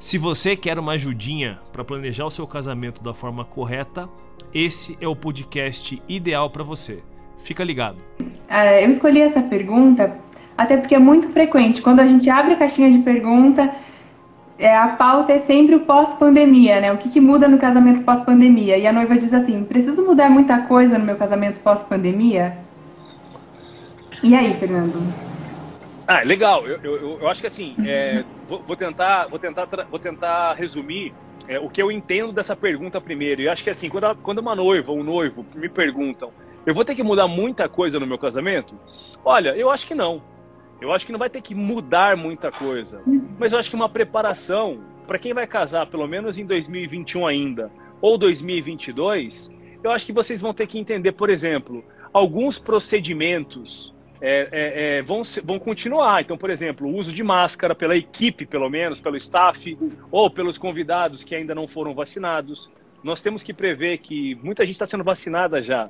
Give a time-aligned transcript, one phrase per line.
[0.00, 4.08] Se você quer uma ajudinha para planejar o seu casamento da forma correta,
[4.52, 7.02] esse é o podcast ideal para você.
[7.42, 7.98] Fica ligado.
[8.18, 10.16] Uh, eu escolhi essa pergunta
[10.56, 11.82] até porque é muito frequente.
[11.82, 13.74] Quando a gente abre a caixinha de pergunta,
[14.58, 16.90] é, a pauta é sempre o pós-pandemia, né?
[16.94, 18.78] O que, que muda no casamento pós-pandemia?
[18.78, 22.56] E a noiva diz assim: preciso mudar muita coisa no meu casamento pós-pandemia?
[24.22, 25.29] E aí, Fernando?
[26.12, 26.66] Ah, legal.
[26.66, 31.14] Eu, eu, eu acho que assim, é, vou, vou, tentar, vou tentar, vou tentar resumir
[31.46, 33.42] é, o que eu entendo dessa pergunta primeiro.
[33.42, 36.32] E acho que assim, quando, quando uma noiva ou um noivo me perguntam,
[36.66, 38.74] eu vou ter que mudar muita coisa no meu casamento?
[39.24, 40.20] Olha, eu acho que não.
[40.80, 43.00] Eu acho que não vai ter que mudar muita coisa.
[43.38, 47.70] Mas eu acho que uma preparação para quem vai casar, pelo menos em 2021 ainda,
[48.00, 49.48] ou 2022,
[49.80, 55.02] eu acho que vocês vão ter que entender, por exemplo, alguns procedimentos é, é, é,
[55.02, 56.20] vão, vão continuar.
[56.20, 59.78] Então, por exemplo, o uso de máscara pela equipe, pelo menos, pelo staff,
[60.10, 62.70] ou pelos convidados que ainda não foram vacinados.
[63.02, 65.88] Nós temos que prever que muita gente está sendo vacinada já.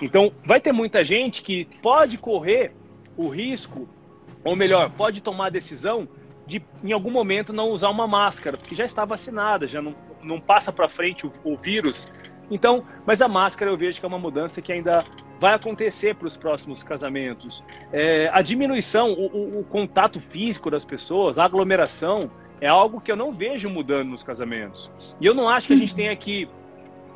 [0.00, 2.72] Então, vai ter muita gente que pode correr
[3.16, 3.88] o risco,
[4.44, 6.08] ou melhor, pode tomar a decisão
[6.46, 10.40] de, em algum momento, não usar uma máscara, porque já está vacinada, já não, não
[10.40, 12.12] passa para frente o, o vírus.
[12.50, 15.04] Então, mas a máscara eu vejo que é uma mudança que ainda
[15.42, 17.64] vai acontecer para os próximos casamentos.
[17.92, 23.10] É, a diminuição, o, o, o, contato físico das pessoas, a aglomeração, é algo que
[23.10, 24.88] eu não vejo mudando nos casamentos.
[25.20, 26.48] E eu não acho que a gente tenha que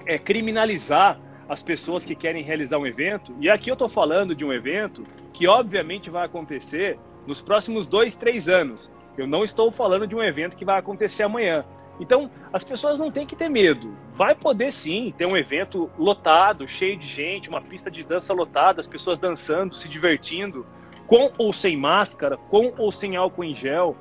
[0.05, 3.33] é, criminalizar as pessoas que querem realizar um evento.
[3.41, 6.99] E aqui eu estou falando de um evento que obviamente vai acontecer
[7.29, 8.93] nos próximos dois, três anos.
[9.17, 11.65] Eu não estou falando de um evento que vai acontecer amanhã.
[11.99, 13.95] Então, as pessoas não têm que ter medo.
[14.15, 18.81] Vai poder sim ter um evento lotado, cheio de gente, uma pista de dança lotada,
[18.81, 20.67] as pessoas dançando, se divertindo,
[21.07, 23.97] com ou sem máscara, com ou sem álcool em gel.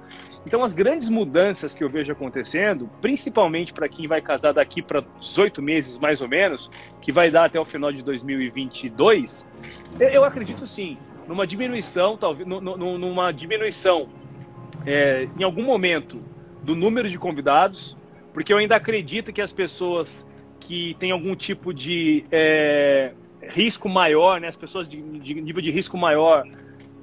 [0.45, 5.03] Então, as grandes mudanças que eu vejo acontecendo, principalmente para quem vai casar daqui para
[5.19, 6.69] 18 meses mais ou menos,
[7.01, 9.47] que vai dar até o final de 2022,
[10.00, 14.07] eu acredito sim, numa diminuição, talvez, numa diminuição
[14.85, 16.22] é, em algum momento
[16.66, 17.96] do número de convidados,
[18.34, 20.28] porque eu ainda acredito que as pessoas
[20.59, 25.70] que têm algum tipo de é, risco maior, né, as pessoas de, de, nível de
[25.70, 26.44] risco maior,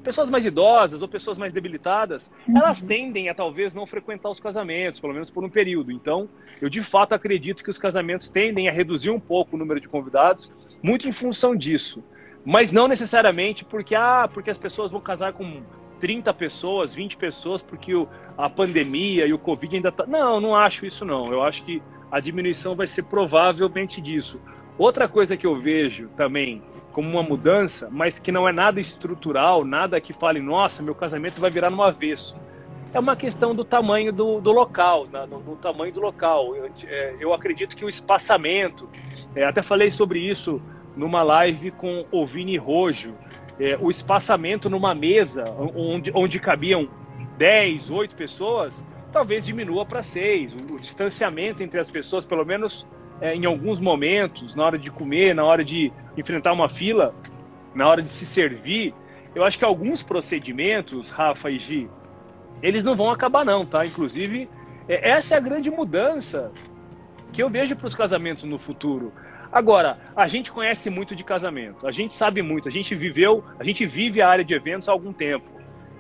[0.03, 2.59] pessoas mais idosas ou pessoas mais debilitadas, uhum.
[2.59, 5.93] elas tendem a talvez não frequentar os casamentos, pelo menos por um período.
[5.93, 6.29] Então,
[6.61, 9.89] eu de fato acredito que os casamentos tendem a reduzir um pouco o número de
[9.89, 10.53] convidados,
[10.83, 12.03] muito em função disso.
[12.45, 15.63] Mas não necessariamente porque, ah, porque as pessoas vão casar com
[16.03, 20.05] 30 pessoas, 20 pessoas, porque o, a pandemia e o Covid ainda tá.
[20.05, 21.27] Não, não acho isso não.
[21.27, 21.81] Eu acho que
[22.11, 24.43] a diminuição vai ser provavelmente disso.
[24.77, 26.61] Outra coisa que eu vejo também
[26.93, 31.41] como uma mudança, mas que não é nada estrutural, nada que fale, nossa, meu casamento
[31.41, 32.37] vai virar no avesso.
[32.93, 35.25] É uma questão do tamanho do, do local, né?
[35.25, 36.57] do, do, tamanho do local.
[36.57, 38.89] Eu, é, eu acredito que o espaçamento,
[39.37, 40.61] é, até falei sobre isso
[40.97, 43.15] numa live com o Vini Rojo,
[43.61, 46.89] é, o espaçamento numa mesa onde, onde cabiam
[47.37, 50.55] 10, 8 pessoas, talvez diminua para 6.
[50.55, 52.87] O, o, distanciamento entre as pessoas, pelo menos
[53.21, 57.15] é, em alguns momentos, na hora de comer, na hora de enfrentar uma fila,
[57.75, 58.95] na hora de se servir,
[59.35, 61.89] eu acho que alguns procedimentos, Rafa e Gi,
[62.63, 63.85] eles não vão acabar não, tá?
[63.85, 64.49] Inclusive,
[64.89, 66.53] é, essa é a grande mudança
[67.33, 69.13] que eu vejo para os casamentos no futuro.
[69.53, 73.65] Agora, a gente conhece muito de casamento, a gente sabe muito, a gente viveu, a
[73.65, 75.51] gente vive a área de eventos há algum tempo.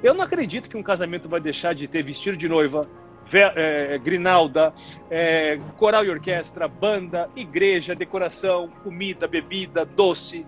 [0.03, 2.89] Eu não acredito que um casamento vai deixar de ter vestido de noiva,
[3.31, 4.73] é, grinalda,
[5.11, 10.47] é, coral e orquestra, banda, igreja, decoração, comida, bebida, doce.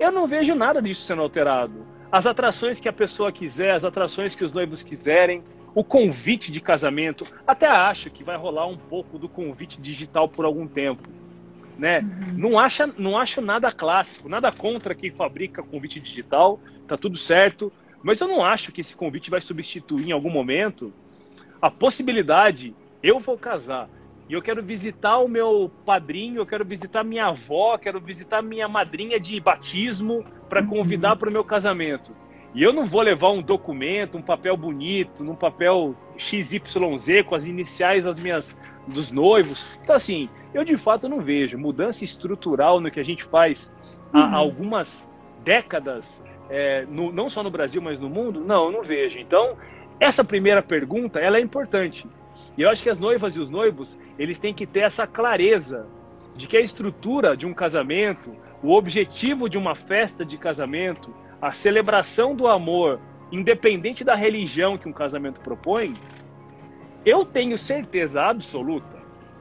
[0.00, 1.86] Eu não vejo nada disso sendo alterado.
[2.10, 5.44] As atrações que a pessoa quiser, as atrações que os noivos quiserem,
[5.74, 10.46] o convite de casamento, até acho que vai rolar um pouco do convite digital por
[10.46, 11.06] algum tempo
[11.78, 12.00] né?
[12.00, 12.38] Uhum.
[12.38, 17.72] Não, acha, não acho nada clássico, nada contra quem fabrica convite digital, tá tudo certo,
[18.02, 20.92] mas eu não acho que esse convite vai substituir em algum momento
[21.60, 23.88] a possibilidade, eu vou casar
[24.28, 28.68] e eu quero visitar o meu padrinho, eu quero visitar minha avó, quero visitar minha
[28.68, 30.68] madrinha de batismo para uhum.
[30.68, 32.12] convidar para o meu casamento.
[32.54, 36.60] E eu não vou levar um documento, um papel bonito, num papel XYZ
[37.26, 38.56] com as iniciais das minhas
[38.86, 39.78] dos noivos.
[39.82, 43.76] Então assim, eu de fato não vejo mudança estrutural no que a gente faz
[44.12, 44.20] uhum.
[44.20, 45.10] há algumas
[45.44, 48.40] décadas, é, no, não só no Brasil, mas no mundo.
[48.40, 49.18] Não, eu não vejo.
[49.18, 49.56] Então,
[50.00, 52.06] essa primeira pergunta, ela é importante.
[52.56, 55.86] E eu acho que as noivas e os noivos, eles têm que ter essa clareza
[56.36, 61.52] de que a estrutura de um casamento, o objetivo de uma festa de casamento, a
[61.52, 63.00] celebração do amor,
[63.30, 65.94] independente da religião que um casamento propõe,
[67.04, 68.96] eu tenho certeza absoluta,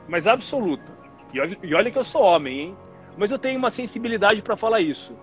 [0.07, 0.95] mas absoluta,
[1.33, 2.77] e olha, e que eu sou homem, hein?
[3.17, 5.17] Mas eu tenho uma sensibilidade para falar isso.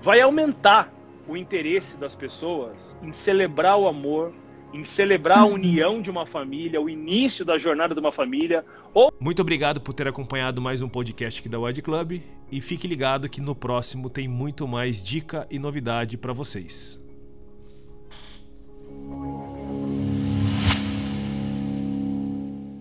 [0.00, 0.92] Vai aumentar
[1.26, 4.32] o interesse das pessoas em celebrar o amor,
[4.74, 8.64] em celebrar a união de uma família, o início da jornada de uma família.
[8.92, 9.12] Ou...
[9.20, 13.28] Muito obrigado por ter acompanhado mais um podcast aqui da Wide Club e fique ligado
[13.28, 17.03] que no próximo tem muito mais dica e novidade para vocês.